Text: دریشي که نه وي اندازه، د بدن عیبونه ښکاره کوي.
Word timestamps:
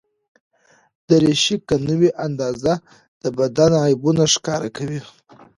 دریشي 1.07 1.55
که 1.67 1.75
نه 1.85 1.95
وي 1.99 2.11
اندازه، 2.25 2.73
د 3.21 3.23
بدن 3.37 3.71
عیبونه 3.83 4.23
ښکاره 4.33 4.69
کوي. 4.77 5.01